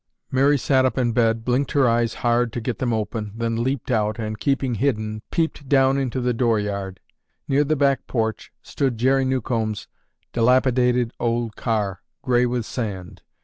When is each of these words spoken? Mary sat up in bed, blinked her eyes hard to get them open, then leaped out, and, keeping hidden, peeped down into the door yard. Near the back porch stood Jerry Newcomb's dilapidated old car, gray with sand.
Mary 0.31 0.57
sat 0.57 0.83
up 0.83 0.97
in 0.97 1.11
bed, 1.11 1.45
blinked 1.45 1.73
her 1.73 1.87
eyes 1.87 2.15
hard 2.25 2.51
to 2.51 2.59
get 2.59 2.79
them 2.79 2.91
open, 2.91 3.33
then 3.35 3.63
leaped 3.63 3.91
out, 3.91 4.17
and, 4.17 4.39
keeping 4.39 4.73
hidden, 4.73 5.21
peeped 5.29 5.69
down 5.69 5.95
into 5.99 6.19
the 6.19 6.33
door 6.33 6.57
yard. 6.59 6.99
Near 7.47 7.63
the 7.63 7.75
back 7.75 8.07
porch 8.07 8.51
stood 8.63 8.97
Jerry 8.97 9.25
Newcomb's 9.25 9.87
dilapidated 10.33 11.13
old 11.19 11.55
car, 11.55 12.01
gray 12.23 12.47
with 12.47 12.65
sand. 12.65 13.21